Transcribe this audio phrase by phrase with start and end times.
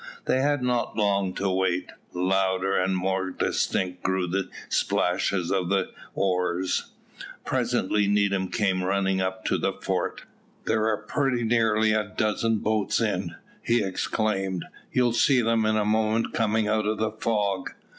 [0.25, 1.91] They had not long to wait.
[2.11, 6.93] Louder and more distinct grew the splash of the oars.
[7.45, 10.23] Presently Needham came running up to the fort.
[10.65, 15.85] "There are pretty nearly a dozen boats in," he exclaimed; "you'll see them in a
[15.85, 17.73] moment coming out of the fog.